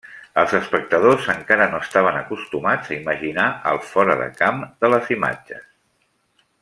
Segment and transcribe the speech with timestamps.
[0.43, 5.69] Els espectadors encara no estaven acostumats a imaginar el fora de camp de les imatges.